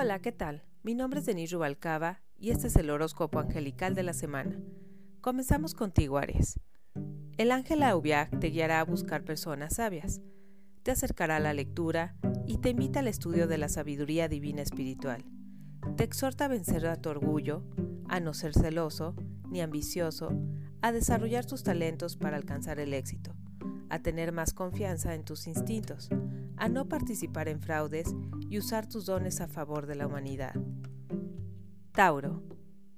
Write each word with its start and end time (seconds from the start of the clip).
Hola, 0.00 0.20
¿qué 0.20 0.30
tal? 0.30 0.62
Mi 0.84 0.94
nombre 0.94 1.18
es 1.18 1.26
Denise 1.26 1.56
Rubalcaba 1.56 2.20
y 2.38 2.50
este 2.50 2.68
es 2.68 2.76
el 2.76 2.88
horóscopo 2.88 3.40
angelical 3.40 3.96
de 3.96 4.04
la 4.04 4.12
semana. 4.12 4.56
Comenzamos 5.20 5.74
contigo, 5.74 6.18
Aries. 6.18 6.60
El 7.36 7.50
ángel 7.50 7.82
Aubiac 7.82 8.38
te 8.38 8.50
guiará 8.50 8.78
a 8.78 8.84
buscar 8.84 9.24
personas 9.24 9.74
sabias, 9.74 10.20
te 10.84 10.92
acercará 10.92 11.38
a 11.38 11.40
la 11.40 11.52
lectura 11.52 12.14
y 12.46 12.58
te 12.58 12.70
invita 12.70 13.00
al 13.00 13.08
estudio 13.08 13.48
de 13.48 13.58
la 13.58 13.68
sabiduría 13.68 14.28
divina 14.28 14.62
espiritual. 14.62 15.24
Te 15.96 16.04
exhorta 16.04 16.44
a 16.44 16.48
vencer 16.48 16.86
a 16.86 16.94
tu 16.94 17.08
orgullo, 17.08 17.64
a 18.08 18.20
no 18.20 18.34
ser 18.34 18.54
celoso 18.54 19.16
ni 19.50 19.62
ambicioso, 19.62 20.30
a 20.80 20.92
desarrollar 20.92 21.44
tus 21.44 21.64
talentos 21.64 22.16
para 22.16 22.36
alcanzar 22.36 22.78
el 22.78 22.94
éxito, 22.94 23.27
a 23.90 24.00
tener 24.00 24.32
más 24.32 24.52
confianza 24.52 25.14
en 25.14 25.24
tus 25.24 25.46
instintos, 25.46 26.08
a 26.56 26.68
no 26.68 26.88
participar 26.88 27.48
en 27.48 27.60
fraudes 27.60 28.14
y 28.48 28.58
usar 28.58 28.88
tus 28.88 29.06
dones 29.06 29.40
a 29.40 29.48
favor 29.48 29.86
de 29.86 29.94
la 29.94 30.06
humanidad. 30.06 30.54
Tauro. 31.92 32.42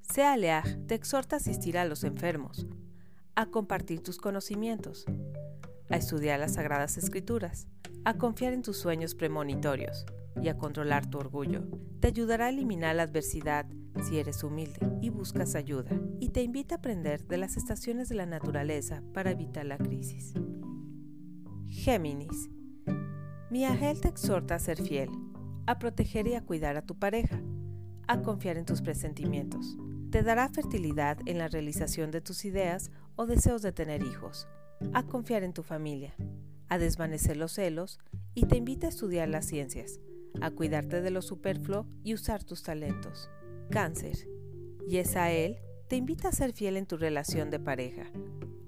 Sea 0.00 0.36
Leaj 0.36 0.86
te 0.86 0.94
exhorta 0.94 1.36
a 1.36 1.38
asistir 1.38 1.78
a 1.78 1.84
los 1.84 2.04
enfermos, 2.04 2.66
a 3.36 3.46
compartir 3.46 4.02
tus 4.02 4.18
conocimientos, 4.18 5.06
a 5.88 5.96
estudiar 5.96 6.40
las 6.40 6.54
sagradas 6.54 6.98
escrituras, 6.98 7.68
a 8.04 8.14
confiar 8.14 8.52
en 8.52 8.62
tus 8.62 8.78
sueños 8.78 9.14
premonitorios 9.14 10.04
y 10.42 10.48
a 10.48 10.56
controlar 10.56 11.08
tu 11.08 11.18
orgullo. 11.18 11.62
Te 12.00 12.08
ayudará 12.08 12.46
a 12.46 12.50
eliminar 12.50 12.96
la 12.96 13.04
adversidad 13.04 13.66
si 14.02 14.18
eres 14.18 14.42
humilde 14.42 14.80
y 15.00 15.10
buscas 15.10 15.54
ayuda, 15.54 15.90
y 16.18 16.30
te 16.30 16.42
invita 16.42 16.76
a 16.76 16.78
aprender 16.78 17.26
de 17.26 17.36
las 17.36 17.56
estaciones 17.56 18.08
de 18.08 18.14
la 18.14 18.26
naturaleza 18.26 19.02
para 19.12 19.32
evitar 19.32 19.66
la 19.66 19.78
crisis. 19.78 20.32
Géminis. 21.80 22.50
Miagel 23.48 24.02
te 24.02 24.08
exhorta 24.08 24.56
a 24.56 24.58
ser 24.58 24.82
fiel, 24.82 25.08
a 25.66 25.78
proteger 25.78 26.26
y 26.26 26.34
a 26.34 26.44
cuidar 26.44 26.76
a 26.76 26.82
tu 26.82 26.98
pareja, 26.98 27.40
a 28.06 28.20
confiar 28.20 28.58
en 28.58 28.66
tus 28.66 28.82
presentimientos. 28.82 29.78
Te 30.10 30.22
dará 30.22 30.50
fertilidad 30.50 31.16
en 31.24 31.38
la 31.38 31.48
realización 31.48 32.10
de 32.10 32.20
tus 32.20 32.44
ideas 32.44 32.90
o 33.16 33.24
deseos 33.24 33.62
de 33.62 33.72
tener 33.72 34.02
hijos, 34.02 34.46
a 34.92 35.04
confiar 35.04 35.42
en 35.42 35.54
tu 35.54 35.62
familia, 35.62 36.14
a 36.68 36.76
desvanecer 36.76 37.38
los 37.38 37.52
celos 37.52 37.98
y 38.34 38.44
te 38.44 38.58
invita 38.58 38.88
a 38.88 38.90
estudiar 38.90 39.30
las 39.30 39.46
ciencias, 39.46 40.00
a 40.42 40.50
cuidarte 40.50 41.00
de 41.00 41.10
lo 41.10 41.22
superfluo 41.22 41.86
y 42.04 42.12
usar 42.12 42.44
tus 42.44 42.62
talentos. 42.62 43.30
Cáncer. 43.70 44.28
Y 44.86 44.98
es 44.98 45.16
a 45.16 45.32
él 45.32 45.56
te 45.88 45.96
invita 45.96 46.28
a 46.28 46.32
ser 46.32 46.52
fiel 46.52 46.76
en 46.76 46.84
tu 46.84 46.98
relación 46.98 47.48
de 47.48 47.58
pareja, 47.58 48.04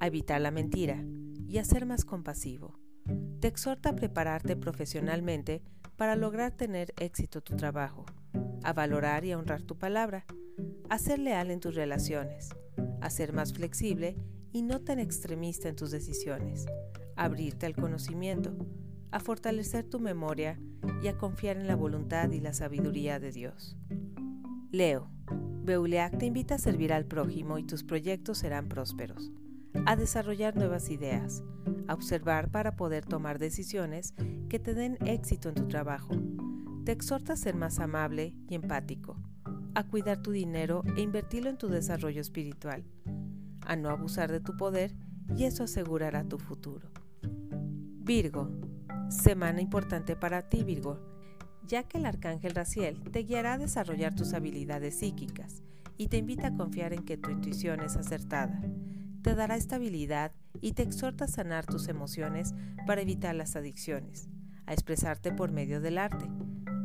a 0.00 0.06
evitar 0.06 0.40
la 0.40 0.50
mentira 0.50 1.04
y 1.46 1.58
a 1.58 1.64
ser 1.64 1.84
más 1.84 2.06
compasivo. 2.06 2.81
Te 3.42 3.48
exhorta 3.48 3.88
a 3.88 3.96
prepararte 3.96 4.54
profesionalmente 4.54 5.62
para 5.96 6.14
lograr 6.14 6.52
tener 6.52 6.94
éxito 7.00 7.40
tu 7.40 7.56
trabajo, 7.56 8.06
a 8.62 8.72
valorar 8.72 9.24
y 9.24 9.32
a 9.32 9.38
honrar 9.38 9.62
tu 9.62 9.76
palabra, 9.76 10.24
a 10.88 10.96
ser 10.96 11.18
leal 11.18 11.50
en 11.50 11.58
tus 11.58 11.74
relaciones, 11.74 12.50
a 13.00 13.10
ser 13.10 13.32
más 13.32 13.52
flexible 13.52 14.16
y 14.52 14.62
no 14.62 14.80
tan 14.80 15.00
extremista 15.00 15.68
en 15.68 15.74
tus 15.74 15.90
decisiones, 15.90 16.66
a 17.16 17.24
abrirte 17.24 17.66
al 17.66 17.74
conocimiento, 17.74 18.54
a 19.10 19.18
fortalecer 19.18 19.90
tu 19.90 19.98
memoria 19.98 20.60
y 21.02 21.08
a 21.08 21.18
confiar 21.18 21.56
en 21.56 21.66
la 21.66 21.74
voluntad 21.74 22.30
y 22.30 22.38
la 22.38 22.54
sabiduría 22.54 23.18
de 23.18 23.32
Dios. 23.32 23.76
Leo, 24.70 25.10
Beuleac 25.64 26.16
te 26.16 26.26
invita 26.26 26.54
a 26.54 26.58
servir 26.58 26.92
al 26.92 27.06
prójimo 27.06 27.58
y 27.58 27.64
tus 27.64 27.82
proyectos 27.82 28.38
serán 28.38 28.68
prósperos, 28.68 29.32
a 29.86 29.96
desarrollar 29.96 30.56
nuevas 30.56 30.90
ideas, 30.90 31.42
a 31.88 31.94
observar 31.94 32.50
para 32.50 32.76
poder 32.76 33.04
tomar 33.04 33.38
decisiones 33.38 34.14
que 34.48 34.58
te 34.58 34.74
den 34.74 34.98
éxito 35.06 35.48
en 35.48 35.54
tu 35.54 35.68
trabajo. 35.68 36.14
Te 36.84 36.92
exhorta 36.92 37.34
a 37.34 37.36
ser 37.36 37.54
más 37.54 37.78
amable 37.78 38.34
y 38.48 38.54
empático, 38.54 39.16
a 39.74 39.84
cuidar 39.84 40.22
tu 40.22 40.30
dinero 40.30 40.82
e 40.96 41.00
invertirlo 41.00 41.50
en 41.50 41.58
tu 41.58 41.68
desarrollo 41.68 42.20
espiritual, 42.20 42.84
a 43.66 43.76
no 43.76 43.90
abusar 43.90 44.30
de 44.30 44.40
tu 44.40 44.56
poder 44.56 44.94
y 45.36 45.44
eso 45.44 45.64
asegurará 45.64 46.24
tu 46.24 46.38
futuro. 46.38 46.90
Virgo, 48.04 48.50
semana 49.08 49.60
importante 49.60 50.16
para 50.16 50.48
ti, 50.48 50.64
Virgo 50.64 51.12
ya 51.66 51.84
que 51.84 51.98
el 51.98 52.06
arcángel 52.06 52.54
Raciel 52.54 53.00
te 53.12 53.20
guiará 53.20 53.54
a 53.54 53.58
desarrollar 53.58 54.14
tus 54.14 54.34
habilidades 54.34 54.98
psíquicas 54.98 55.62
y 55.96 56.08
te 56.08 56.18
invita 56.18 56.48
a 56.48 56.54
confiar 56.54 56.92
en 56.92 57.04
que 57.04 57.16
tu 57.16 57.30
intuición 57.30 57.80
es 57.80 57.96
acertada. 57.96 58.60
Te 59.22 59.34
dará 59.34 59.56
estabilidad 59.56 60.32
y 60.60 60.72
te 60.72 60.82
exhorta 60.82 61.26
a 61.26 61.28
sanar 61.28 61.66
tus 61.66 61.88
emociones 61.88 62.54
para 62.86 63.02
evitar 63.02 63.34
las 63.34 63.56
adicciones, 63.56 64.28
a 64.66 64.72
expresarte 64.72 65.32
por 65.32 65.52
medio 65.52 65.80
del 65.80 65.98
arte, 65.98 66.26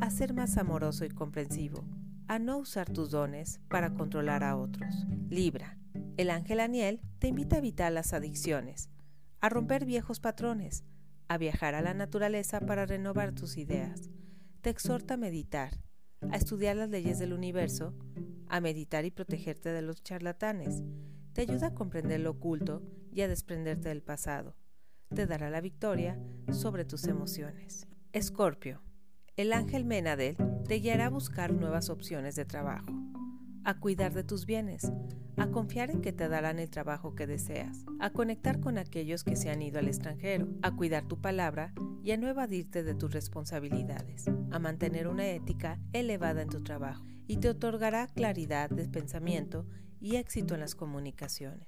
a 0.02 0.09
ser 0.09 0.34
más 0.34 0.58
amoroso 0.58 1.03
y 1.03 1.09
comprensivo, 1.09 1.84
a 2.28 2.40
no 2.40 2.58
usar 2.58 2.90
tus 2.90 3.12
dones 3.12 3.59
para 3.70 3.94
controlar 3.94 4.44
a 4.44 4.56
otros. 4.56 5.08
Libra. 5.30 5.78
El 6.18 6.30
ángel 6.30 6.59
Aniel 6.59 7.02
te 7.20 7.28
invita 7.28 7.56
a 7.56 7.59
evitar 7.59 7.92
las 7.92 8.14
adicciones, 8.14 8.90
a 9.40 9.50
romper 9.50 9.86
viejos 9.86 10.19
patrones, 10.19 10.84
a 11.28 11.38
viajar 11.38 11.75
a 11.75 11.81
la 11.81 11.94
naturaleza 11.94 12.59
para 12.59 12.86
renovar 12.86 13.34
tus 13.34 13.58
ideas, 13.58 14.09
te 14.62 14.69
exhorta 14.69 15.14
a 15.16 15.18
meditar, 15.18 15.80
a 16.31 16.36
estudiar 16.36 16.75
las 16.75 16.90
leyes 16.90 17.19
del 17.19 17.34
universo, 17.34 17.94
a 18.48 18.59
meditar 18.59 19.06
y 19.06 19.12
protegerte 19.12 19.69
de 19.69 19.81
los 19.81 20.04
charlatanes. 20.04 20.84
Te 21.38 21.44
ayuda 21.44 21.68
a 21.68 21.75
comprender 21.75 22.20
lo 22.20 22.31
oculto 22.31 22.81
y 23.14 23.22
a 23.22 23.28
desprenderte 23.28 23.90
del 23.90 24.02
pasado. 24.02 24.56
Te 25.14 25.28
dará 25.28 25.52
la 25.52 25.62
victoria 25.62 26.20
sobre 26.52 26.84
tus 26.84 27.06
emociones. 27.06 27.86
Escorpio. 28.12 28.81
El 29.36 29.53
ángel 29.53 29.86
Menadel 29.86 30.36
te 30.68 30.80
guiará 30.80 31.06
a 31.06 31.09
buscar 31.12 31.53
nuevas 31.53 31.92
opciones 31.92 32.36
de 32.36 32.46
trabajo, 32.46 32.88
a 33.64 33.80
cuidar 33.80 34.16
de 34.16 34.24
tus 34.24 34.48
bienes, 34.48 34.92
a 35.36 35.52
confiar 35.52 35.92
en 35.92 36.02
que 36.02 36.12
te 36.12 36.28
darán 36.28 36.58
el 36.58 36.72
trabajo 36.72 37.14
que 37.14 37.28
deseas, 37.28 37.86
a 38.00 38.09
conectar 38.09 38.59
con 38.59 38.80
aquellos 38.80 39.24
que 39.24 39.36
se 39.36 39.52
han 39.52 39.62
ido 39.62 39.78
al 39.78 39.90
extranjero, 39.90 40.48
a 40.64 40.75
cuidar 40.75 41.08
tu 41.08 41.22
palabra 41.22 41.72
y 42.04 42.14
a 42.14 42.18
no 42.18 42.28
evadirte 42.28 42.81
de 42.81 42.96
tus 42.96 43.14
responsabilidades, 43.14 44.25
a 44.50 44.58
mantener 44.58 45.08
una 45.08 45.28
ética 45.28 45.80
elevada 45.94 46.42
en 46.42 46.50
tu 46.50 46.64
trabajo 46.64 47.06
y 47.28 47.38
te 47.38 47.50
otorgará 47.50 48.08
claridad 48.08 48.72
de 48.72 48.90
pensamiento 48.90 49.68
y 50.00 50.16
éxito 50.16 50.53
en 50.53 50.62
las 50.62 50.75
comunicaciones. 50.75 51.68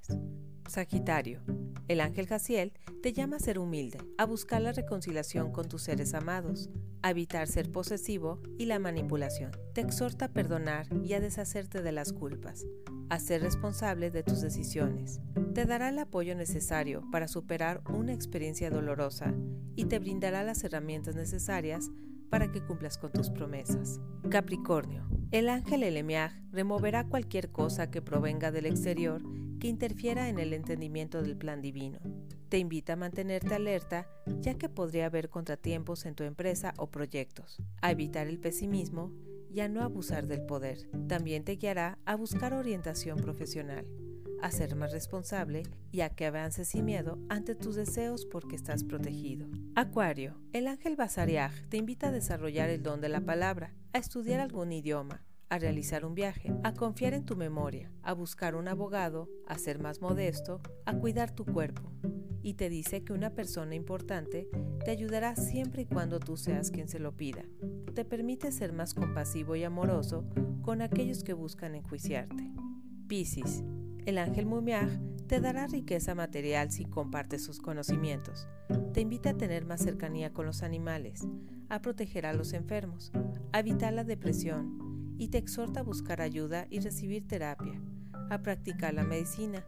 Sagitario, 0.67 1.41
el 1.87 2.01
ángel 2.01 2.27
Jaciel 2.27 2.73
te 3.01 3.13
llama 3.13 3.37
a 3.37 3.39
ser 3.39 3.57
humilde, 3.57 3.97
a 4.17 4.25
buscar 4.25 4.61
la 4.61 4.71
reconciliación 4.71 5.51
con 5.51 5.67
tus 5.67 5.83
seres 5.83 6.13
amados, 6.13 6.69
a 7.01 7.11
evitar 7.11 7.47
ser 7.47 7.71
posesivo 7.71 8.39
y 8.57 8.65
la 8.65 8.77
manipulación. 8.77 9.51
Te 9.73 9.81
exhorta 9.81 10.25
a 10.25 10.33
perdonar 10.33 10.87
y 11.03 11.13
a 11.13 11.19
deshacerte 11.19 11.81
de 11.81 11.91
las 11.91 12.13
culpas, 12.13 12.65
a 13.09 13.19
ser 13.19 13.41
responsable 13.41 14.11
de 14.11 14.21
tus 14.21 14.41
decisiones. 14.41 15.19
Te 15.55 15.65
dará 15.65 15.89
el 15.89 15.97
apoyo 15.97 16.35
necesario 16.35 17.01
para 17.11 17.27
superar 17.27 17.81
una 17.89 18.13
experiencia 18.13 18.69
dolorosa 18.69 19.33
y 19.75 19.85
te 19.85 19.97
brindará 19.97 20.43
las 20.43 20.63
herramientas 20.63 21.15
necesarias 21.15 21.89
para 22.29 22.51
que 22.51 22.63
cumplas 22.63 22.97
con 22.97 23.11
tus 23.11 23.31
promesas. 23.31 23.99
Capricornio, 24.29 25.07
el 25.31 25.49
ángel 25.49 25.83
Elemiag 25.83 26.33
removerá 26.51 27.05
cualquier 27.05 27.51
cosa 27.51 27.91
que 27.91 28.01
provenga 28.01 28.51
del 28.51 28.65
exterior 28.65 29.21
que 29.59 29.67
interfiera 29.67 30.29
en 30.29 30.39
el 30.39 30.53
entendimiento 30.53 31.21
del 31.21 31.37
plan 31.37 31.61
divino. 31.61 31.99
Te 32.49 32.57
invita 32.57 32.93
a 32.93 32.95
mantenerte 32.95 33.53
alerta 33.53 34.07
ya 34.39 34.55
que 34.55 34.69
podría 34.69 35.05
haber 35.05 35.29
contratiempos 35.29 36.05
en 36.05 36.15
tu 36.15 36.23
empresa 36.23 36.73
o 36.77 36.87
proyectos, 36.87 37.61
a 37.81 37.91
evitar 37.91 38.27
el 38.27 38.39
pesimismo 38.39 39.11
y 39.51 39.59
a 39.59 39.69
no 39.69 39.83
abusar 39.83 40.27
del 40.27 40.45
poder. 40.45 40.89
También 41.07 41.43
te 41.43 41.57
guiará 41.57 41.99
a 42.05 42.15
buscar 42.15 42.53
orientación 42.53 43.19
profesional, 43.19 43.85
a 44.41 44.51
ser 44.51 44.75
más 44.75 44.91
responsable 44.91 45.63
y 45.91 46.01
a 46.01 46.09
que 46.09 46.25
avances 46.25 46.69
sin 46.69 46.85
miedo 46.85 47.19
ante 47.29 47.55
tus 47.55 47.75
deseos 47.75 48.25
porque 48.25 48.55
estás 48.55 48.83
protegido. 48.83 49.47
Acuario, 49.75 50.39
el 50.53 50.67
ángel 50.67 50.95
Basariag 50.95 51.51
te 51.69 51.77
invita 51.77 52.07
a 52.07 52.11
desarrollar 52.11 52.69
el 52.69 52.81
don 52.81 53.01
de 53.01 53.09
la 53.09 53.21
palabra, 53.21 53.75
a 53.93 53.97
estudiar 53.97 54.39
algún 54.39 54.71
idioma, 54.71 55.23
a 55.49 55.57
realizar 55.57 56.05
un 56.05 56.13
viaje, 56.13 56.53
a 56.63 56.73
confiar 56.73 57.13
en 57.13 57.25
tu 57.25 57.35
memoria, 57.35 57.91
a 58.03 58.13
buscar 58.13 58.55
un 58.55 58.67
abogado, 58.67 59.29
a 59.47 59.57
ser 59.57 59.79
más 59.79 60.01
modesto, 60.01 60.61
a 60.85 60.95
cuidar 60.95 61.31
tu 61.31 61.45
cuerpo. 61.45 61.91
Y 62.41 62.53
te 62.53 62.69
dice 62.69 63.03
que 63.03 63.13
una 63.13 63.33
persona 63.33 63.75
importante 63.75 64.47
te 64.85 64.91
ayudará 64.91 65.35
siempre 65.35 65.81
y 65.81 65.85
cuando 65.85 66.19
tú 66.19 66.37
seas 66.37 66.71
quien 66.71 66.87
se 66.87 66.99
lo 66.99 67.17
pida. 67.17 67.43
Te 67.93 68.05
permite 68.05 68.51
ser 68.51 68.71
más 68.71 68.93
compasivo 68.93 69.55
y 69.55 69.63
amoroso 69.63 70.25
con 70.61 70.81
aquellos 70.81 71.23
que 71.23 71.33
buscan 71.33 71.75
enjuiciarte. 71.75 72.51
Piscis, 73.07 73.63
el 74.05 74.19
ángel 74.19 74.45
Mumiag 74.45 74.89
te 75.27 75.39
dará 75.39 75.67
riqueza 75.67 76.15
material 76.15 76.71
si 76.71 76.85
compartes 76.85 77.43
sus 77.43 77.59
conocimientos. 77.59 78.47
Te 78.93 79.01
invita 79.01 79.31
a 79.31 79.37
tener 79.37 79.65
más 79.65 79.81
cercanía 79.81 80.31
con 80.31 80.45
los 80.45 80.63
animales, 80.63 81.27
a 81.69 81.81
proteger 81.81 82.25
a 82.25 82.33
los 82.33 82.53
enfermos, 82.53 83.11
a 83.51 83.59
evitar 83.59 83.93
la 83.93 84.03
depresión, 84.03 84.88
y 85.19 85.27
te 85.27 85.37
exhorta 85.37 85.81
a 85.81 85.83
buscar 85.83 86.21
ayuda 86.21 86.65
y 86.69 86.79
recibir 86.79 87.27
terapia, 87.27 87.79
a 88.31 88.41
practicar 88.41 88.93
la 88.93 89.03
medicina, 89.03 89.65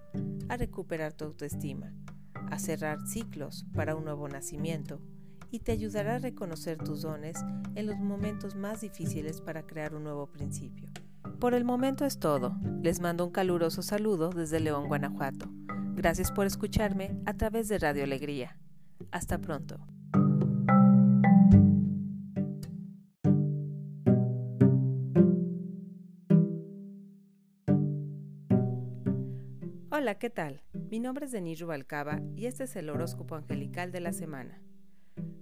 a 0.50 0.56
recuperar 0.56 1.14
tu 1.14 1.26
autoestima, 1.26 1.94
a 2.50 2.58
cerrar 2.58 3.06
ciclos 3.06 3.66
para 3.76 3.96
un 3.96 4.06
nuevo 4.06 4.28
nacimiento 4.30 5.02
y 5.52 5.60
te 5.60 5.74
ayudará 5.74 6.16
a 6.16 6.20
reconocer 6.20 6.78
tus 6.78 7.02
dones 7.02 7.38
en 7.76 7.86
los 7.86 8.00
momentos 8.00 8.56
más 8.56 8.80
difíciles 8.80 9.42
para 9.42 9.68
crear 9.68 9.94
un 9.94 10.06
nuevo 10.06 10.28
principio. 10.28 10.90
Por 11.40 11.54
el 11.54 11.66
momento 11.66 12.06
es 12.06 12.18
todo. 12.18 12.56
Les 12.82 13.02
mando 13.02 13.26
un 13.26 13.32
caluroso 13.32 13.82
saludo 13.82 14.30
desde 14.30 14.62
León, 14.62 14.88
Guanajuato. 14.88 15.52
Gracias 15.96 16.32
por 16.32 16.48
escucharme 16.48 17.20
a 17.26 17.34
través 17.34 17.68
de 17.68 17.78
Radio 17.78 18.06
Alegría. 18.06 18.58
Hasta 19.12 19.38
pronto. 19.38 19.86
Hola, 30.02 30.16
¿qué 30.16 30.32
tal? 30.32 30.64
Mi 30.90 31.00
nombre 31.00 31.28
es 31.28 31.32
Denis 31.32 31.60
Rubalcaba 31.60 32.22
y 32.36 32.48
este 32.48 32.64
es 32.64 32.76
el 32.76 32.90
horóscopo 32.90 33.36
angelical 33.36 33.92
de 33.92 34.00
la 34.00 34.14
semana. 34.14 34.60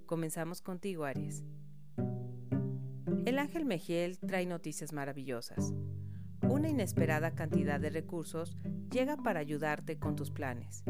Comenzamos 0.05 0.61
contigo, 0.61 1.05
Aries. 1.05 1.45
El 3.23 3.39
ángel 3.39 3.63
Mejiel 3.63 4.19
trae 4.19 4.45
noticias 4.45 4.91
maravillosas. 4.91 5.73
Una 6.41 6.67
inesperada 6.67 7.35
cantidad 7.35 7.79
de 7.79 7.89
recursos 7.89 8.57
llega 8.91 9.15
para 9.15 9.39
ayudarte 9.39 9.97
con 9.97 10.17
tus 10.17 10.29
planes. 10.29 10.83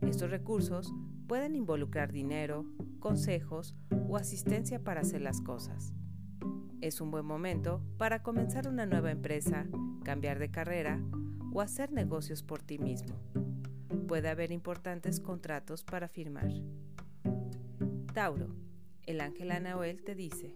Estos 0.00 0.30
recursos 0.30 0.90
pueden 1.26 1.56
involucrar 1.56 2.12
dinero, 2.12 2.64
consejos 3.00 3.76
o 4.08 4.16
asistencia 4.16 4.82
para 4.82 5.02
hacer 5.02 5.20
las 5.20 5.42
cosas. 5.42 5.92
Es 6.80 7.02
un 7.02 7.10
buen 7.10 7.26
momento 7.26 7.84
para 7.98 8.22
comenzar 8.22 8.66
una 8.66 8.86
nueva 8.86 9.10
empresa, 9.10 9.66
cambiar 10.04 10.38
de 10.38 10.50
carrera 10.50 11.02
o 11.52 11.60
hacer 11.60 11.92
negocios 11.92 12.42
por 12.42 12.62
ti 12.62 12.78
mismo. 12.78 13.14
Puede 14.06 14.28
haber 14.28 14.52
importantes 14.52 15.20
contratos 15.20 15.84
para 15.84 16.08
firmar. 16.08 16.50
Tauro, 18.12 18.48
el 19.06 19.20
ángel 19.20 19.52
Anahuel 19.52 20.02
te 20.02 20.14
dice, 20.14 20.54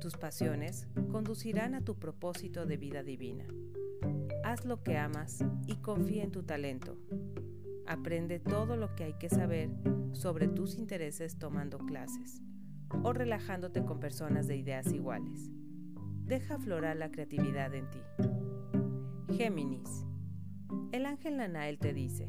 tus 0.00 0.16
pasiones 0.16 0.88
conducirán 1.10 1.74
a 1.74 1.84
tu 1.84 1.98
propósito 1.98 2.66
de 2.66 2.76
vida 2.76 3.02
divina. 3.02 3.46
Haz 4.44 4.64
lo 4.64 4.82
que 4.82 4.98
amas 4.98 5.44
y 5.66 5.76
confía 5.76 6.24
en 6.24 6.32
tu 6.32 6.42
talento. 6.42 6.96
Aprende 7.86 8.40
todo 8.40 8.76
lo 8.76 8.94
que 8.96 9.04
hay 9.04 9.14
que 9.14 9.28
saber 9.28 9.70
sobre 10.12 10.48
tus 10.48 10.76
intereses 10.76 11.38
tomando 11.38 11.78
clases 11.78 12.42
o 13.02 13.12
relajándote 13.12 13.84
con 13.84 14.00
personas 14.00 14.46
de 14.46 14.56
ideas 14.56 14.92
iguales. 14.92 15.50
Deja 16.24 16.56
aflorar 16.56 16.96
la 16.96 17.10
creatividad 17.10 17.74
en 17.74 17.88
ti. 17.90 18.00
Géminis. 19.36 20.06
El 20.92 21.06
ángel 21.06 21.38
Nanael 21.38 21.78
te 21.78 21.94
dice, 21.94 22.28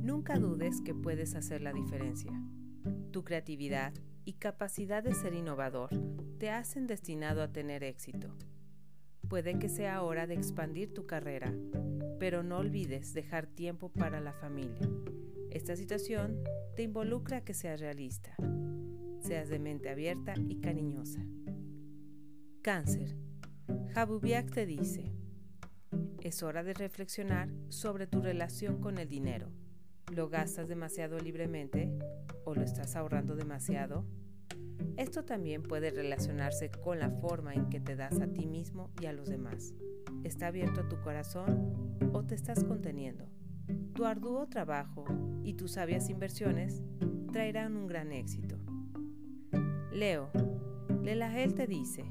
nunca 0.00 0.38
dudes 0.38 0.80
que 0.80 0.94
puedes 0.94 1.34
hacer 1.34 1.60
la 1.60 1.74
diferencia. 1.74 2.32
Tu 3.10 3.24
creatividad 3.24 3.92
y 4.24 4.32
capacidad 4.34 5.02
de 5.02 5.12
ser 5.12 5.34
innovador 5.34 5.90
te 6.38 6.48
hacen 6.48 6.86
destinado 6.86 7.42
a 7.42 7.52
tener 7.52 7.84
éxito. 7.84 8.34
Puede 9.28 9.58
que 9.58 9.68
sea 9.68 10.02
hora 10.02 10.26
de 10.26 10.32
expandir 10.32 10.94
tu 10.94 11.04
carrera, 11.04 11.54
pero 12.18 12.42
no 12.42 12.56
olvides 12.56 13.12
dejar 13.12 13.46
tiempo 13.46 13.90
para 13.90 14.20
la 14.20 14.32
familia. 14.32 14.88
Esta 15.50 15.76
situación 15.76 16.42
te 16.74 16.84
involucra 16.84 17.38
a 17.38 17.44
que 17.44 17.52
seas 17.52 17.80
realista, 17.80 18.34
seas 19.20 19.50
de 19.50 19.58
mente 19.58 19.90
abierta 19.90 20.32
y 20.48 20.56
cariñosa. 20.56 21.20
Cáncer. 22.62 23.14
Jabubiak 23.92 24.50
te 24.50 24.64
dice, 24.64 25.12
es 26.32 26.42
hora 26.42 26.62
de 26.62 26.72
reflexionar 26.72 27.50
sobre 27.68 28.06
tu 28.06 28.22
relación 28.22 28.80
con 28.80 28.96
el 28.96 29.06
dinero. 29.06 29.50
¿Lo 30.14 30.30
gastas 30.30 30.66
demasiado 30.66 31.18
libremente 31.18 31.92
o 32.46 32.54
lo 32.54 32.62
estás 32.62 32.96
ahorrando 32.96 33.36
demasiado? 33.36 34.06
Esto 34.96 35.26
también 35.26 35.62
puede 35.62 35.90
relacionarse 35.90 36.70
con 36.70 36.98
la 36.98 37.10
forma 37.10 37.52
en 37.52 37.68
que 37.68 37.80
te 37.80 37.96
das 37.96 38.18
a 38.22 38.28
ti 38.28 38.46
mismo 38.46 38.90
y 38.98 39.06
a 39.06 39.12
los 39.12 39.28
demás. 39.28 39.74
¿Está 40.24 40.46
abierto 40.46 40.88
tu 40.88 41.02
corazón 41.02 41.98
o 42.14 42.24
te 42.24 42.34
estás 42.34 42.64
conteniendo? 42.64 43.28
Tu 43.94 44.06
arduo 44.06 44.48
trabajo 44.48 45.04
y 45.44 45.52
tus 45.52 45.72
sabias 45.72 46.08
inversiones 46.08 46.82
traerán 47.30 47.76
un 47.76 47.86
gran 47.86 48.10
éxito. 48.10 48.56
Leo, 49.92 50.30
Lelahel 51.02 51.52
te 51.52 51.66
dice, 51.66 52.06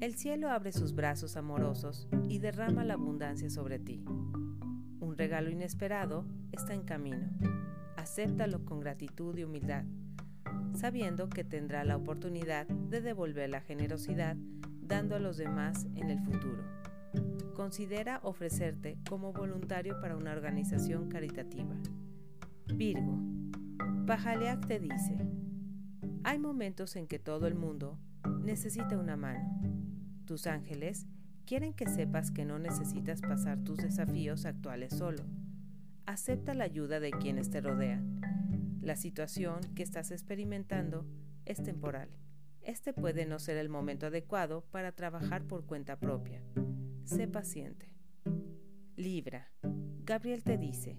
el 0.00 0.14
cielo 0.14 0.50
abre 0.50 0.72
sus 0.72 0.94
brazos 0.94 1.36
amorosos 1.36 2.08
y 2.28 2.38
derrama 2.38 2.84
la 2.84 2.94
abundancia 2.94 3.50
sobre 3.50 3.78
ti. 3.78 4.02
Un 4.98 5.14
regalo 5.16 5.50
inesperado 5.50 6.24
está 6.52 6.72
en 6.72 6.82
camino. 6.82 7.28
Acéptalo 7.96 8.64
con 8.64 8.80
gratitud 8.80 9.36
y 9.36 9.44
humildad, 9.44 9.84
sabiendo 10.74 11.28
que 11.28 11.44
tendrá 11.44 11.84
la 11.84 11.96
oportunidad 11.96 12.66
de 12.66 13.02
devolver 13.02 13.50
la 13.50 13.60
generosidad 13.60 14.36
dando 14.80 15.16
a 15.16 15.20
los 15.20 15.36
demás 15.36 15.86
en 15.94 16.08
el 16.08 16.20
futuro. 16.20 16.64
Considera 17.54 18.20
ofrecerte 18.22 18.96
como 19.06 19.34
voluntario 19.34 20.00
para 20.00 20.16
una 20.16 20.32
organización 20.32 21.10
caritativa. 21.10 21.76
Virgo, 22.74 23.18
Pajaleac 24.06 24.66
te 24.66 24.80
dice, 24.80 25.18
hay 26.24 26.38
momentos 26.38 26.96
en 26.96 27.06
que 27.06 27.18
todo 27.18 27.46
el 27.46 27.54
mundo 27.54 27.98
necesita 28.42 28.96
una 28.96 29.16
mano 29.16 29.59
tus 30.30 30.46
ángeles 30.46 31.08
quieren 31.44 31.74
que 31.74 31.88
sepas 31.88 32.30
que 32.30 32.44
no 32.44 32.60
necesitas 32.60 33.20
pasar 33.20 33.64
tus 33.64 33.78
desafíos 33.78 34.46
actuales 34.46 34.96
solo. 34.96 35.24
Acepta 36.06 36.54
la 36.54 36.62
ayuda 36.62 37.00
de 37.00 37.10
quienes 37.10 37.50
te 37.50 37.60
rodean. 37.60 38.20
La 38.80 38.94
situación 38.94 39.58
que 39.74 39.82
estás 39.82 40.12
experimentando 40.12 41.04
es 41.46 41.60
temporal. 41.60 42.10
Este 42.62 42.92
puede 42.92 43.26
no 43.26 43.40
ser 43.40 43.56
el 43.56 43.68
momento 43.68 44.06
adecuado 44.06 44.60
para 44.70 44.92
trabajar 44.92 45.42
por 45.42 45.66
cuenta 45.66 45.98
propia. 45.98 46.44
Sé 47.02 47.26
paciente. 47.26 47.92
Libra. 48.94 49.50
Gabriel 50.04 50.44
te 50.44 50.58
dice, 50.58 50.96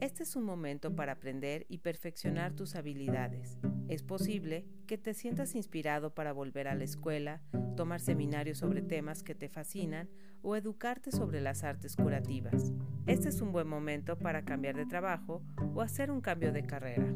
este 0.00 0.22
es 0.22 0.36
un 0.36 0.44
momento 0.44 0.94
para 0.94 1.12
aprender 1.12 1.66
y 1.68 1.78
perfeccionar 1.78 2.52
tus 2.52 2.76
habilidades. 2.76 3.58
Es 3.88 4.02
posible 4.02 4.64
que 4.86 4.96
te 4.96 5.12
sientas 5.12 5.54
inspirado 5.54 6.14
para 6.14 6.32
volver 6.32 6.68
a 6.68 6.74
la 6.74 6.84
escuela, 6.84 7.42
tomar 7.76 8.00
seminarios 8.00 8.58
sobre 8.58 8.82
temas 8.82 9.22
que 9.22 9.34
te 9.34 9.48
fascinan 9.48 10.08
o 10.42 10.54
educarte 10.54 11.10
sobre 11.10 11.40
las 11.40 11.64
artes 11.64 11.96
curativas. 11.96 12.72
Este 13.06 13.28
es 13.28 13.40
un 13.40 13.50
buen 13.50 13.66
momento 13.66 14.16
para 14.16 14.44
cambiar 14.44 14.76
de 14.76 14.86
trabajo 14.86 15.42
o 15.74 15.82
hacer 15.82 16.10
un 16.10 16.20
cambio 16.20 16.52
de 16.52 16.64
carrera. 16.64 17.12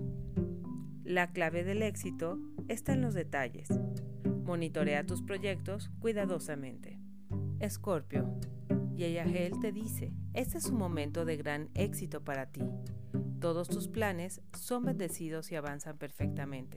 La 1.04 1.32
clave 1.32 1.62
del 1.62 1.82
éxito 1.82 2.38
está 2.68 2.94
en 2.94 3.02
los 3.02 3.14
detalles. 3.14 3.68
Monitorea 4.44 5.06
tus 5.06 5.22
proyectos 5.22 5.90
cuidadosamente. 6.00 6.98
Escorpio, 7.60 8.40
Yeyahel 8.96 9.58
te 9.60 9.72
dice, 9.72 10.12
este 10.34 10.58
es 10.58 10.66
un 10.66 10.78
momento 10.78 11.24
de 11.24 11.36
gran 11.36 11.70
éxito 11.74 12.22
para 12.22 12.46
ti. 12.46 12.62
Todos 13.40 13.68
tus 13.68 13.88
planes 13.88 14.40
son 14.56 14.84
bendecidos 14.84 15.50
y 15.50 15.56
avanzan 15.56 15.98
perfectamente. 15.98 16.76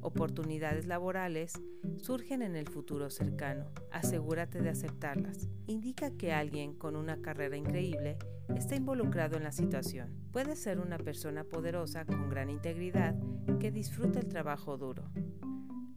Oportunidades 0.00 0.86
laborales 0.86 1.54
surgen 1.96 2.42
en 2.42 2.54
el 2.54 2.68
futuro 2.68 3.10
cercano. 3.10 3.66
Asegúrate 3.90 4.62
de 4.62 4.70
aceptarlas. 4.70 5.48
Indica 5.66 6.10
que 6.12 6.32
alguien 6.32 6.74
con 6.74 6.96
una 6.96 7.20
carrera 7.20 7.56
increíble 7.56 8.16
está 8.56 8.76
involucrado 8.76 9.36
en 9.36 9.44
la 9.44 9.52
situación. 9.52 10.14
Puede 10.30 10.54
ser 10.56 10.78
una 10.78 10.98
persona 10.98 11.44
poderosa 11.44 12.04
con 12.04 12.30
gran 12.30 12.48
integridad 12.48 13.16
que 13.58 13.72
disfruta 13.72 14.20
el 14.20 14.28
trabajo 14.28 14.78
duro. 14.78 15.10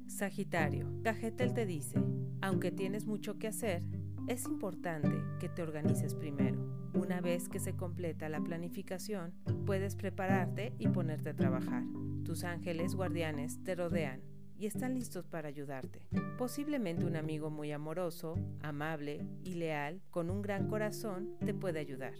Sagitario, 0.07 0.91
Cajetel 1.03 1.53
te 1.53 1.65
dice, 1.65 2.01
aunque 2.41 2.71
tienes 2.71 3.05
mucho 3.05 3.37
que 3.37 3.47
hacer, 3.47 3.83
es 4.27 4.45
importante 4.45 5.23
que 5.39 5.49
te 5.49 5.61
organices 5.61 6.15
primero. 6.15 6.59
Una 6.93 7.21
vez 7.21 7.49
que 7.49 7.59
se 7.59 7.75
completa 7.75 8.29
la 8.29 8.41
planificación, 8.41 9.33
puedes 9.65 9.95
prepararte 9.95 10.73
y 10.77 10.87
ponerte 10.87 11.29
a 11.29 11.35
trabajar. 11.35 11.83
Tus 12.23 12.43
ángeles 12.43 12.95
guardianes 12.95 13.63
te 13.63 13.75
rodean 13.75 14.21
y 14.57 14.67
están 14.67 14.93
listos 14.93 15.25
para 15.25 15.47
ayudarte. 15.47 16.01
Posiblemente 16.37 17.05
un 17.05 17.15
amigo 17.15 17.49
muy 17.49 17.71
amoroso, 17.71 18.35
amable 18.61 19.25
y 19.43 19.55
leal, 19.55 20.01
con 20.11 20.29
un 20.29 20.41
gran 20.41 20.67
corazón, 20.67 21.35
te 21.43 21.53
puede 21.53 21.79
ayudar. 21.79 22.13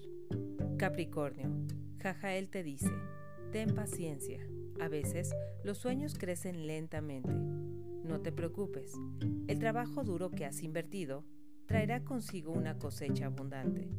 Capricornio, 0.78 1.52
Jajael 2.00 2.50
te 2.50 2.64
dice, 2.64 2.92
ten 3.52 3.76
paciencia. 3.76 4.40
A 4.80 4.88
veces 4.88 5.36
los 5.64 5.78
sueños 5.78 6.18
crecen 6.18 6.66
lentamente. 6.66 7.32
No 7.32 8.22
te 8.22 8.32
preocupes, 8.32 8.94
el 9.48 9.60
trabajo 9.60 10.04
duro 10.04 10.32
que 10.32 10.46
has 10.46 10.64
invertido 10.64 11.24
traerá 11.66 12.04
consigo 12.04 12.52
una 12.52 12.78
cosecha 12.78 13.28
abundante. 13.28 13.90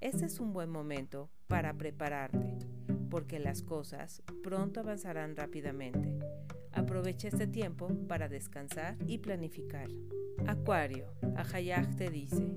Este 0.00 0.26
es 0.26 0.40
un 0.40 0.52
buen 0.52 0.70
momento 0.70 1.30
para 1.46 1.74
prepararte, 1.74 2.58
porque 3.10 3.38
las 3.38 3.62
cosas 3.62 4.22
pronto 4.42 4.80
avanzarán 4.80 5.36
rápidamente. 5.36 6.18
Aprovecha 6.72 7.28
este 7.28 7.46
tiempo 7.46 7.88
para 8.06 8.28
descansar 8.28 8.96
y 9.06 9.18
planificar. 9.18 9.88
Acuario, 10.46 11.06
Ahayaj 11.36 11.96
te 11.96 12.10
dice, 12.10 12.54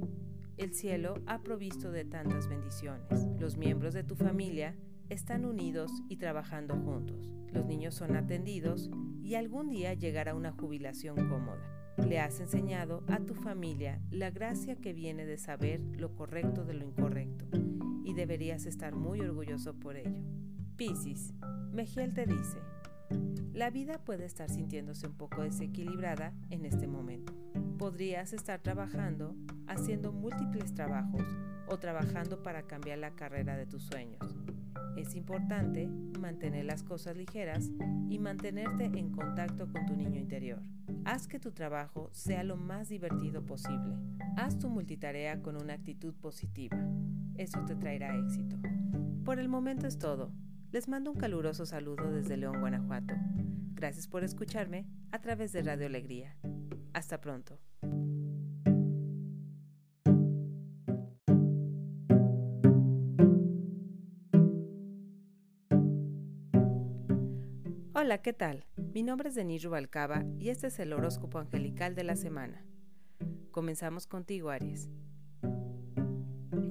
el 0.57 0.73
cielo 0.73 1.21
ha 1.25 1.41
provisto 1.41 1.91
de 1.91 2.03
tantas 2.03 2.49
bendiciones. 2.49 3.27
Los 3.39 3.55
miembros 3.55 3.93
de 3.93 4.03
tu 4.03 4.15
familia 4.15 4.75
están 5.09 5.45
unidos 5.45 5.91
y 6.09 6.17
trabajando 6.17 6.75
juntos. 6.75 7.33
Los 7.53 7.65
niños 7.65 7.95
son 7.95 8.17
atendidos 8.17 8.91
y 9.23 9.35
algún 9.35 9.69
día 9.69 9.93
llegará 9.93 10.35
una 10.35 10.51
jubilación 10.51 11.29
cómoda. 11.29 11.78
Le 12.07 12.19
has 12.19 12.39
enseñado 12.39 13.03
a 13.07 13.19
tu 13.19 13.35
familia 13.35 14.01
la 14.09 14.31
gracia 14.31 14.75
que 14.75 14.93
viene 14.93 15.25
de 15.25 15.37
saber 15.37 15.79
lo 15.97 16.15
correcto 16.15 16.65
de 16.65 16.73
lo 16.73 16.85
incorrecto 16.85 17.45
y 18.03 18.13
deberías 18.13 18.65
estar 18.65 18.95
muy 18.95 19.21
orgulloso 19.21 19.73
por 19.73 19.95
ello. 19.95 20.23
Piscis, 20.75 21.33
Mejiel 21.71 22.13
te 22.13 22.25
dice, 22.25 22.57
la 23.53 23.69
vida 23.69 23.99
puede 23.99 24.25
estar 24.25 24.49
sintiéndose 24.49 25.07
un 25.07 25.15
poco 25.15 25.43
desequilibrada 25.43 26.33
en 26.49 26.65
este 26.65 26.87
momento. 26.87 27.33
Podrías 27.77 28.33
estar 28.33 28.59
trabajando, 28.61 29.35
haciendo 29.67 30.11
múltiples 30.11 30.73
trabajos 30.73 31.23
o 31.69 31.77
trabajando 31.77 32.43
para 32.43 32.63
cambiar 32.63 32.97
la 32.97 33.15
carrera 33.15 33.55
de 33.55 33.65
tus 33.65 33.83
sueños. 33.83 34.19
Es 34.97 35.15
importante 35.15 35.87
mantener 36.19 36.65
las 36.65 36.83
cosas 36.83 37.15
ligeras 37.15 37.69
y 38.09 38.19
mantenerte 38.19 38.85
en 38.85 39.11
contacto 39.11 39.71
con 39.71 39.85
tu 39.85 39.95
niño 39.95 40.19
interior. 40.19 40.61
Haz 41.05 41.27
que 41.27 41.39
tu 41.39 41.51
trabajo 41.51 42.09
sea 42.11 42.43
lo 42.43 42.57
más 42.57 42.89
divertido 42.89 43.45
posible. 43.45 43.95
Haz 44.35 44.57
tu 44.57 44.69
multitarea 44.69 45.41
con 45.41 45.55
una 45.55 45.73
actitud 45.73 46.13
positiva. 46.15 46.77
Eso 47.35 47.63
te 47.65 47.75
traerá 47.75 48.17
éxito. 48.17 48.57
Por 49.23 49.39
el 49.39 49.47
momento 49.47 49.87
es 49.87 49.97
todo. 49.97 50.33
Les 50.71 50.87
mando 50.87 51.11
un 51.11 51.17
caluroso 51.17 51.65
saludo 51.65 52.11
desde 52.11 52.37
León, 52.37 52.59
Guanajuato. 52.59 53.15
Gracias 53.73 54.07
por 54.07 54.23
escucharme 54.23 54.85
a 55.11 55.21
través 55.21 55.53
de 55.53 55.63
Radio 55.63 55.85
Alegría. 55.85 56.35
Hasta 56.93 57.21
pronto. 57.21 57.57
Hola, 68.01 68.19
¿qué 68.19 68.31
tal? 68.31 68.63
Mi 68.93 69.03
nombre 69.03 69.27
es 69.27 69.35
Denis 69.35 69.61
Rubalcaba 69.61 70.23
y 70.37 70.51
este 70.51 70.67
es 70.67 70.79
el 70.79 70.93
horóscopo 70.93 71.37
angelical 71.37 71.95
de 71.95 72.05
la 72.05 72.15
semana. 72.15 72.65
Comenzamos 73.51 74.07
contigo, 74.07 74.51
Aries. 74.51 74.89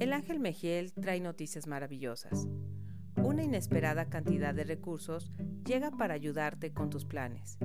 El 0.00 0.14
ángel 0.14 0.40
Mejiel 0.40 0.94
trae 0.94 1.20
noticias 1.20 1.66
maravillosas 1.66 2.49
una 3.16 3.42
inesperada 3.42 4.08
cantidad 4.08 4.54
de 4.54 4.64
recursos 4.64 5.30
llega 5.66 5.90
para 5.90 6.14
ayudarte 6.14 6.73
con 6.73 6.88
tus 6.88 7.04
planes. 7.04 7.58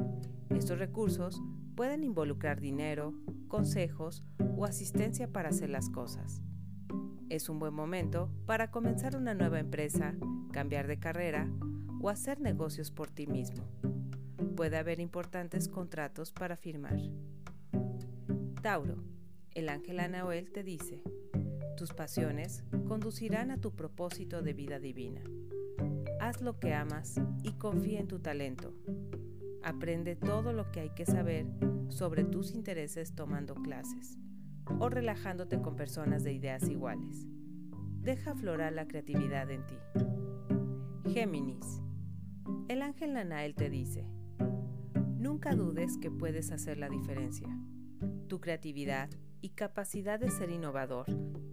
Estos 0.50 0.78
recursos 0.78 1.42
pueden 1.78 2.04
involucrar 2.04 2.60
dinero, 2.60 3.14
consejos 3.48 4.26
o 4.58 4.66
asistencia 4.66 5.32
para 5.32 5.50
hacer 5.50 5.70
las 5.70 5.90
cosas. 5.90 6.42
Es 7.30 7.48
un 7.48 7.60
buen 7.60 7.74
momento 7.74 8.30
para 8.46 8.72
comenzar 8.72 9.16
una 9.16 9.34
nueva 9.34 9.62
empresa, 9.62 10.16
cambiar 10.52 10.88
de 10.88 11.00
carrera 11.00 11.50
o 12.04 12.10
hacer 12.10 12.42
negocios 12.42 12.92
por 12.92 13.10
ti 13.10 13.28
mismo. 13.28 13.64
Puede 14.58 14.76
haber 14.78 15.00
importantes 15.00 15.70
contratos 15.70 16.34
para 16.34 16.58
firmar. 16.58 17.00
Tauro, 18.62 18.98
el 19.52 19.70
ángel 19.70 20.02
Anahuel 20.02 20.52
te 20.52 20.64
dice, 20.64 21.02
tus 21.78 21.94
pasiones 21.94 22.66
conducirán 22.90 23.52
a 23.52 23.62
tu 23.62 23.72
propósito 23.72 24.42
de 24.42 24.54
vida 24.54 24.80
divina. 24.80 25.24
Haz 26.20 26.42
lo 26.42 26.60
que 26.60 26.74
amas 26.74 27.22
y 27.42 27.54
confía 27.54 28.02
en 28.02 28.08
tu 28.10 28.20
talento. 28.20 28.74
Aprende 29.64 30.18
todo 30.18 30.52
lo 30.52 30.74
que 30.74 30.82
hay 30.82 30.90
que 30.90 31.06
saber 31.06 31.48
sobre 31.88 32.26
tus 32.26 32.52
intereses 32.52 33.16
tomando 33.16 33.56
clases 33.56 34.18
o 34.78 34.90
relajándote 34.90 35.62
con 35.62 35.78
personas 35.78 36.26
de 36.26 36.34
ideas 36.34 36.68
iguales. 36.68 37.26
Deja 38.02 38.32
aflorar 38.32 38.74
la 38.74 38.90
creatividad 38.90 39.50
en 39.52 39.66
ti. 39.66 39.76
Géminis. 41.14 41.82
El 42.68 42.82
ángel 42.82 43.14
Nanael 43.14 43.56
te 43.56 43.70
dice, 43.70 44.06
nunca 45.18 45.56
dudes 45.56 45.98
que 45.98 46.12
puedes 46.12 46.52
hacer 46.52 46.78
la 46.78 46.90
diferencia. 46.90 47.48
Tu 48.28 48.40
creatividad 48.40 49.10
y 49.42 49.50
capacidad 49.50 50.20
de 50.20 50.32
ser 50.32 50.50
innovador 50.50 51.06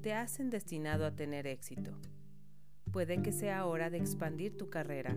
te 0.02 0.14
hacen 0.14 0.50
destinado 0.50 1.04
a 1.04 1.14
tener 1.14 1.46
éxito. 1.46 1.92
Puede 2.92 3.22
que 3.22 3.32
sea 3.32 3.66
hora 3.66 3.90
de 3.90 3.98
expandir 3.98 4.56
tu 4.56 4.70
carrera, 4.70 5.16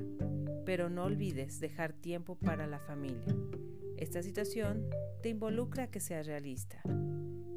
pero 0.66 0.90
no 0.90 1.06
olvides 1.06 1.60
dejar 1.60 1.94
tiempo 1.94 2.36
para 2.36 2.68
la 2.68 2.80
familia. 2.80 3.36
Esta 3.98 4.22
situación 4.22 4.90
te 5.22 5.30
involucra 5.30 5.84
a 5.84 5.88
que 5.88 6.00
seas 6.00 6.28
realista, 6.28 6.82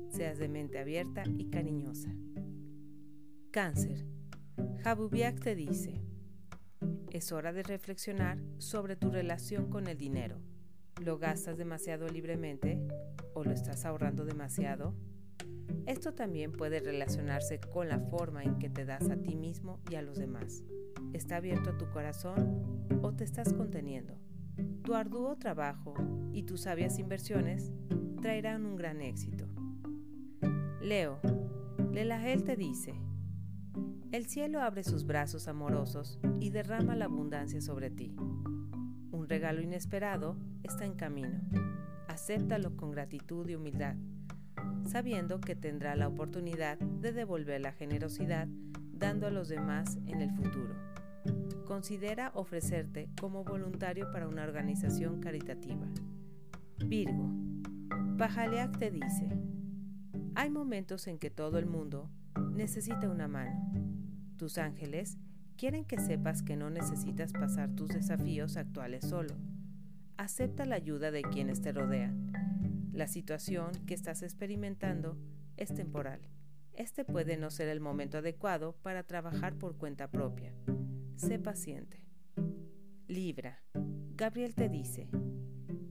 seas 0.09 0.39
de 0.39 0.49
mente 0.49 0.79
abierta 0.79 1.25
y 1.37 1.47
cariñosa. 1.47 2.15
Cáncer. 3.51 4.07
Jabubiak 4.83 5.41
te 5.41 5.55
dice, 5.55 6.06
es 7.11 7.33
hora 7.33 7.53
de 7.53 7.63
reflexionar 7.63 8.39
sobre 8.59 8.97
tu 8.97 9.11
relación 9.11 9.71
con 9.71 9.87
el 9.87 9.99
dinero. 9.99 10.41
¿Lo 11.01 11.19
gastas 11.19 11.59
demasiado 11.59 12.09
libremente 12.09 12.81
o 13.35 13.45
lo 13.45 13.53
estás 13.53 13.85
ahorrando 13.85 14.25
demasiado? 14.25 14.95
Esto 15.87 16.15
también 16.15 16.53
puede 16.53 16.81
relacionarse 16.81 17.61
con 17.61 17.89
la 17.89 18.01
forma 18.01 18.43
en 18.43 18.59
que 18.59 18.71
te 18.71 18.85
das 18.85 19.09
a 19.11 19.17
ti 19.17 19.37
mismo 19.37 19.81
y 19.91 19.95
a 19.95 20.03
los 20.03 20.19
demás. 20.19 20.65
¿Está 21.13 21.37
abierto 21.37 21.77
tu 21.77 21.89
corazón 21.91 22.89
o 23.03 23.13
te 23.13 23.25
estás 23.25 23.53
conteniendo? 23.53 24.19
Tu 24.83 24.95
arduo 24.95 25.37
trabajo 25.37 25.95
y 26.33 26.45
tus 26.45 26.63
sabias 26.63 26.99
inversiones 26.99 27.73
traerán 28.21 28.67
un 28.67 28.77
gran 28.77 29.01
éxito. 29.01 29.47
Leo, 30.81 31.21
Lelahel 31.93 32.45
te 32.45 32.57
dice, 32.57 32.95
el 34.17 34.27
cielo 34.27 34.63
abre 34.63 34.83
sus 34.83 35.05
brazos 35.05 35.47
amorosos 35.47 36.19
y 36.41 36.51
derrama 36.51 36.97
la 36.97 37.05
abundancia 37.05 37.61
sobre 37.61 37.91
ti. 37.91 38.15
Un 39.11 39.27
regalo 39.29 39.61
inesperado 39.61 40.37
está 40.63 40.85
en 40.85 40.95
camino. 40.95 41.41
Acéptalo 42.09 42.77
con 42.77 42.91
gratitud 42.91 43.49
y 43.49 43.55
humildad 43.55 43.97
sabiendo 44.87 45.41
que 45.41 45.57
tendrá 45.57 45.97
la 45.97 46.09
oportunidad 46.09 46.79
de 46.79 47.13
devolver 47.13 47.61
la 47.61 47.73
generosidad 47.73 48.49
dando 48.93 49.27
a 49.27 49.31
los 49.31 49.49
demás 49.49 49.99
en 50.07 50.21
el 50.21 50.31
futuro. 50.31 50.75
Considera 51.67 52.31
ofrecerte 52.35 53.11
como 53.21 53.45
voluntario 53.45 54.11
para 54.13 54.29
una 54.29 54.45
organización 54.45 55.21
caritativa. 55.21 55.87
Virgo, 56.87 57.31
Pajaleac 58.17 58.79
te 58.79 58.91
dice, 58.91 59.29
hay 60.35 60.51
momentos 60.51 61.07
en 61.07 61.19
que 61.19 61.31
todo 61.31 61.59
el 61.59 61.67
mundo 61.67 62.09
necesita 62.53 63.09
una 63.09 63.29
mano. 63.29 63.86
Tus 64.37 64.59
ángeles 64.59 65.19
quieren 65.57 65.85
que 65.85 65.99
sepas 65.99 66.43
que 66.43 66.57
no 66.57 66.71
necesitas 66.71 67.33
pasar 67.33 67.71
tus 67.75 67.89
desafíos 67.89 68.57
actuales 68.57 69.07
solo. 69.09 69.35
Acepta 70.17 70.65
la 70.65 70.77
ayuda 70.77 71.11
de 71.11 71.23
quienes 71.23 71.61
te 71.61 71.73
rodean 71.73 72.27
la 72.97 73.09
situación 73.09 73.73
que 73.87 73.93
estás 73.93 74.23
experimentando 74.23 75.19
es 75.59 75.75
temporal. 75.75 76.21
Este 76.73 77.05
puede 77.05 77.37
no 77.37 77.51
ser 77.51 77.69
el 77.69 77.79
momento 77.79 78.17
adecuado 78.17 78.75
para 78.83 79.03
trabajar 79.03 79.55
por 79.59 79.77
cuenta 79.77 80.11
propia. 80.11 80.55
Sé 81.17 81.39
paciente. 81.39 82.07
Libra. 83.07 83.63
Gabriel 84.15 84.55
te 84.55 84.71
dice, 84.71 85.11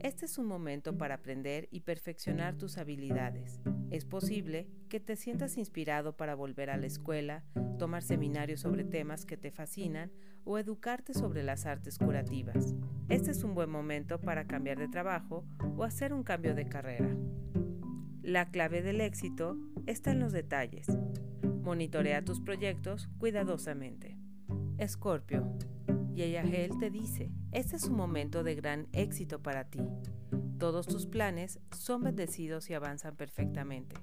este 0.05 0.25
es 0.25 0.37
un 0.37 0.45
momento 0.45 0.99
para 0.99 1.15
aprender 1.15 1.67
y 1.71 1.79
perfeccionar 1.79 2.55
tus 2.55 2.77
habilidades. 2.77 3.59
Es 3.89 4.05
posible 4.05 4.67
que 4.87 4.99
te 4.99 5.15
sientas 5.15 5.57
inspirado 5.57 6.15
para 6.15 6.35
volver 6.35 6.69
a 6.69 6.77
la 6.77 6.85
escuela, 6.85 7.43
tomar 7.79 8.03
seminarios 8.03 8.59
sobre 8.59 8.83
temas 8.83 9.25
que 9.25 9.35
te 9.35 9.49
fascinan 9.49 10.11
o 10.43 10.59
educarte 10.59 11.15
sobre 11.15 11.41
las 11.41 11.65
artes 11.65 11.97
curativas. 11.97 12.75
Este 13.09 13.31
es 13.31 13.43
un 13.43 13.55
buen 13.55 13.71
momento 13.71 14.21
para 14.21 14.45
cambiar 14.45 14.77
de 14.77 14.89
trabajo 14.89 15.43
o 15.75 15.83
hacer 15.83 16.13
un 16.13 16.21
cambio 16.21 16.53
de 16.53 16.69
carrera. 16.69 17.09
La 18.21 18.51
clave 18.51 18.83
del 18.83 19.01
éxito 19.01 19.57
está 19.87 20.11
en 20.11 20.19
los 20.19 20.33
detalles. 20.33 20.85
Monitorea 21.63 22.23
tus 22.23 22.41
proyectos 22.41 23.09
cuidadosamente. 23.17 24.19
Escorpio. 24.77 25.51
Yayahel 26.15 26.77
te 26.79 26.89
dice, 26.89 27.29
este 27.51 27.75
es 27.75 27.85
un 27.89 27.97
momento 27.97 28.43
de 28.43 28.55
gran 28.55 28.87
éxito 28.93 29.43
para 29.43 29.65
ti. 29.65 29.81
Todos 30.57 30.87
tus 30.87 31.07
planes 31.07 31.59
son 31.71 32.03
bendecidos 32.03 32.69
y 32.69 32.73
avanzan 32.73 33.17
perfectamente. 33.17 33.97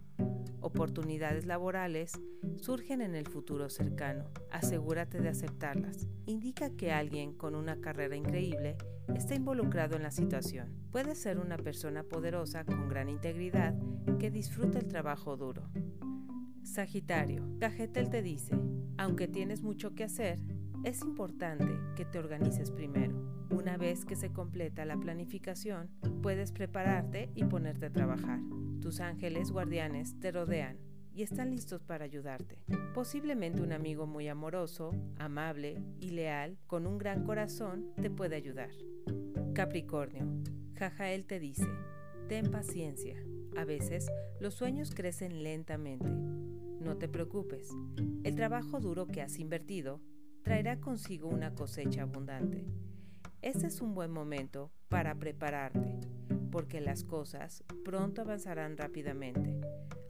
Oportunidades 0.61 1.47
laborales 1.47 2.13
surgen 2.57 3.01
en 3.01 3.15
el 3.15 3.27
futuro 3.27 3.71
cercano. 3.71 4.31
Asegúrate 4.51 5.21
de 5.23 5.31
aceptarlas. 5.31 6.07
Indica 6.27 6.71
que 6.71 6.93
alguien 6.93 7.33
con 7.33 7.55
una 7.55 7.81
carrera 7.81 8.15
increíble 8.15 8.77
está 9.15 9.35
involucrado 9.35 9.97
en 9.97 10.03
la 10.03 10.11
situación. 10.11 10.73
Puede 10.91 11.15
ser 11.15 11.39
una 11.39 11.57
persona 11.57 12.03
poderosa 12.05 12.65
con 12.65 12.89
gran 12.91 13.09
integridad 13.09 13.75
que 14.19 14.31
disfruta 14.31 14.79
el 14.79 14.87
trabajo 14.87 15.39
duro. 15.39 15.71
Sagitario, 16.63 17.57
Cajetel 17.59 18.11
te 18.11 18.23
dice, 18.23 18.55
aunque 18.99 19.29
tienes 19.29 19.63
mucho 19.63 19.95
que 19.95 20.05
hacer, 20.05 20.39
es 20.85 21.03
importante 21.03 21.79
que 21.97 22.05
te 22.05 22.19
organices 22.19 22.71
primero. 22.71 23.15
Una 23.51 23.77
vez 23.77 24.05
que 24.05 24.17
se 24.17 24.33
completa 24.33 24.85
la 24.85 24.97
planificación, 24.97 25.91
puedes 26.23 26.53
prepararte 26.53 27.31
y 27.35 27.45
ponerte 27.45 27.87
a 27.87 27.93
trabajar. 27.93 28.41
Tus 28.81 29.01
ángeles 29.01 29.51
guardianes 29.51 30.19
te 30.21 30.33
rodean. 30.33 30.79
y 31.15 31.23
están 31.23 31.51
listos 31.51 31.83
para 31.83 32.07
ayudarte. 32.07 32.65
Posiblemente 32.95 33.61
un 33.61 33.73
amigo 33.73 34.07
muy 34.07 34.29
amoroso, 34.29 34.93
amable 35.19 35.83
y 36.01 36.09
leal, 36.09 36.57
con 36.67 36.87
un 36.87 36.97
gran 36.97 37.25
corazón, 37.25 37.93
te 38.01 38.09
puede 38.09 38.35
ayudar. 38.35 38.71
Capricornio, 39.53 40.27
Jajael 40.75 41.27
te 41.27 41.39
dice, 41.39 41.69
ten 42.31 42.51
paciencia. 42.51 43.23
A 43.59 43.67
veces 43.67 44.11
los 44.41 44.55
sueños 44.55 44.95
crecen 44.95 45.43
lentamente. 45.43 46.09
No 46.09 46.97
te 46.97 47.09
preocupes, 47.09 47.69
el 48.25 48.35
trabajo 48.35 48.81
duro 48.81 49.07
que 49.07 49.21
has 49.21 49.39
invertido 49.39 50.01
traerá 50.43 50.81
consigo 50.81 51.29
una 51.29 51.55
cosecha 51.55 52.03
abundante. 52.03 52.65
Este 53.41 53.67
es 53.67 53.81
un 53.81 53.95
buen 53.95 54.11
momento 54.11 54.71
para 54.89 55.15
prepararte, 55.15 55.99
porque 56.51 56.81
las 56.81 57.05
cosas 57.05 57.65
pronto 57.85 58.23
avanzarán 58.23 58.77
rápidamente. 58.77 59.61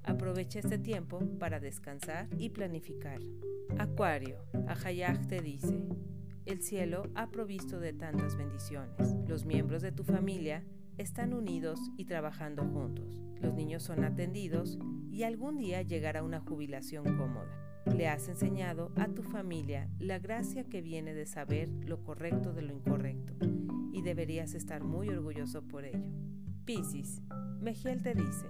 Aprovecha 0.04 0.58
este 0.58 0.78
tiempo 0.78 1.20
para 1.38 1.60
descansar 1.60 2.28
y 2.38 2.50
planificar. 2.50 3.20
Acuario, 3.78 4.38
Ajayaj 4.66 5.26
te 5.28 5.40
dice, 5.40 5.86
el 6.44 6.62
cielo 6.62 7.04
ha 7.14 7.30
provisto 7.30 7.78
de 7.78 7.92
tantas 7.92 8.36
bendiciones. 8.36 9.14
Los 9.28 9.44
miembros 9.44 9.80
de 9.80 9.92
tu 9.92 10.02
familia 10.02 10.64
están 10.98 11.32
unidos 11.32 11.78
y 11.96 12.04
trabajando 12.06 12.64
juntos. 12.64 13.22
Los 13.40 13.54
niños 13.54 13.82
son 13.82 14.04
atendidos 14.04 14.78
y 15.10 15.22
algún 15.22 15.58
día 15.58 15.82
llegará 15.82 16.22
una 16.22 16.40
jubilación 16.40 17.16
cómoda. 17.16 17.72
Le 17.86 18.08
has 18.08 18.28
enseñado 18.28 18.92
a 18.96 19.08
tu 19.08 19.22
familia 19.22 19.88
la 19.98 20.18
gracia 20.18 20.64
que 20.64 20.82
viene 20.82 21.14
de 21.14 21.26
saber 21.26 21.68
lo 21.84 22.02
correcto 22.02 22.52
de 22.52 22.62
lo 22.62 22.72
incorrecto 22.72 23.34
y 23.92 24.02
deberías 24.02 24.54
estar 24.54 24.82
muy 24.82 25.08
orgulloso 25.08 25.62
por 25.62 25.84
ello. 25.84 26.10
Piscis, 26.64 27.20
Mejiel 27.60 28.02
te 28.02 28.14
dice, 28.14 28.46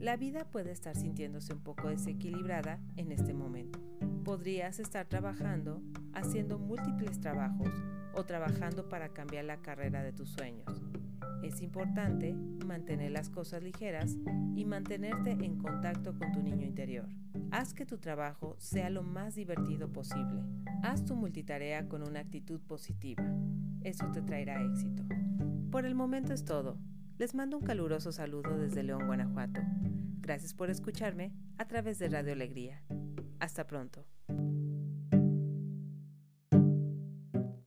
la 0.00 0.16
vida 0.16 0.46
puede 0.46 0.72
estar 0.72 0.96
sintiéndose 0.96 1.52
un 1.52 1.60
poco 1.60 1.88
desequilibrada 1.88 2.80
en 2.96 3.12
este 3.12 3.34
momento. 3.34 3.78
Podrías 4.24 4.80
estar 4.80 5.06
trabajando, 5.06 5.82
haciendo 6.14 6.58
múltiples 6.58 7.20
trabajos 7.20 7.68
o 8.14 8.24
trabajando 8.24 8.88
para 8.88 9.10
cambiar 9.10 9.44
la 9.44 9.60
carrera 9.60 10.02
de 10.02 10.12
tus 10.12 10.30
sueños. 10.30 10.82
Es 11.42 11.62
importante 11.62 12.34
mantener 12.66 13.10
las 13.12 13.30
cosas 13.30 13.62
ligeras 13.62 14.16
y 14.54 14.64
mantenerte 14.64 15.32
en 15.32 15.56
contacto 15.58 16.14
con 16.18 16.32
tu 16.32 16.42
niño 16.42 16.66
interior. 16.66 17.08
Haz 17.50 17.74
que 17.74 17.86
tu 17.86 17.98
trabajo 17.98 18.56
sea 18.58 18.90
lo 18.90 19.02
más 19.02 19.34
divertido 19.34 19.92
posible. 19.92 20.42
Haz 20.82 21.04
tu 21.04 21.16
multitarea 21.16 21.88
con 21.88 22.02
una 22.02 22.20
actitud 22.20 22.60
positiva. 22.60 23.24
Eso 23.82 24.10
te 24.12 24.22
traerá 24.22 24.62
éxito. 24.62 25.04
Por 25.70 25.86
el 25.86 25.94
momento 25.94 26.32
es 26.32 26.44
todo. 26.44 26.78
Les 27.18 27.34
mando 27.34 27.58
un 27.58 27.64
caluroso 27.64 28.12
saludo 28.12 28.56
desde 28.58 28.82
León, 28.82 29.06
Guanajuato. 29.06 29.60
Gracias 30.20 30.54
por 30.54 30.70
escucharme 30.70 31.32
a 31.58 31.66
través 31.66 31.98
de 31.98 32.08
Radio 32.08 32.32
Alegría. 32.32 32.82
Hasta 33.40 33.66
pronto. 33.66 34.06